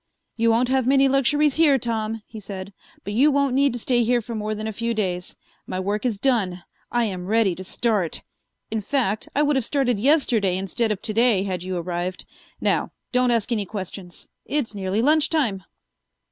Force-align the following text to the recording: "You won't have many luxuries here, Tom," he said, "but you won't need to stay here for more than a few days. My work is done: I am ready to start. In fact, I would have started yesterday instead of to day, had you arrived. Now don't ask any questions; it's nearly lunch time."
"You 0.35 0.49
won't 0.49 0.69
have 0.69 0.87
many 0.87 1.07
luxuries 1.07 1.57
here, 1.61 1.77
Tom," 1.77 2.23
he 2.25 2.39
said, 2.39 2.73
"but 3.03 3.13
you 3.13 3.29
won't 3.29 3.53
need 3.53 3.71
to 3.73 3.77
stay 3.77 4.03
here 4.03 4.19
for 4.19 4.33
more 4.33 4.55
than 4.55 4.65
a 4.65 4.73
few 4.73 4.95
days. 4.95 5.35
My 5.67 5.79
work 5.79 6.07
is 6.07 6.17
done: 6.17 6.63
I 6.91 7.03
am 7.05 7.27
ready 7.27 7.53
to 7.53 7.63
start. 7.63 8.23
In 8.71 8.81
fact, 8.81 9.29
I 9.35 9.43
would 9.43 9.55
have 9.57 9.63
started 9.63 9.99
yesterday 9.99 10.57
instead 10.57 10.91
of 10.91 11.03
to 11.03 11.13
day, 11.13 11.43
had 11.43 11.61
you 11.61 11.77
arrived. 11.77 12.25
Now 12.59 12.93
don't 13.11 13.29
ask 13.29 13.51
any 13.51 13.67
questions; 13.67 14.27
it's 14.43 14.73
nearly 14.73 15.03
lunch 15.03 15.29
time." 15.29 15.65